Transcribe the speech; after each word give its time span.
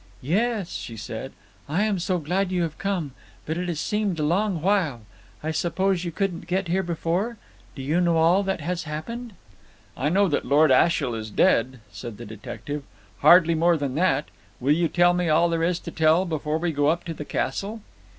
"Yes," 0.23 0.71
she 0.73 0.97
said. 0.97 1.31
"I 1.69 1.83
am 1.83 1.99
so 1.99 2.17
glad 2.17 2.51
you 2.51 2.63
have 2.63 2.79
come, 2.79 3.11
but 3.45 3.55
it 3.55 3.67
has 3.67 3.79
seemed 3.79 4.17
a 4.19 4.23
long 4.23 4.59
while. 4.63 5.01
I 5.43 5.51
suppose 5.51 6.03
you 6.03 6.11
couldn't 6.11 6.47
get 6.47 6.67
here 6.69 6.81
before. 6.81 7.37
Do 7.75 7.83
you 7.83 8.01
know 8.01 8.17
all 8.17 8.41
that 8.41 8.61
has 8.61 8.85
happened?" 8.85 9.33
"I 9.95 10.09
know 10.09 10.27
that 10.27 10.43
Lord 10.43 10.71
Ashiel 10.71 11.13
is 11.13 11.29
dead," 11.29 11.81
said 11.91 12.17
the 12.17 12.25
detective. 12.25 12.81
"Hardly 13.19 13.53
more 13.53 13.77
than 13.77 13.93
that. 13.93 14.29
Will 14.59 14.73
you 14.73 14.87
tell 14.87 15.13
me 15.13 15.29
all 15.29 15.49
there 15.49 15.61
is 15.61 15.77
to 15.81 15.91
tell 15.91 16.25
before 16.25 16.57
we 16.57 16.71
go 16.71 16.87
up 16.87 17.03
to 17.03 17.13
the 17.13 17.23
castle?" 17.23 17.81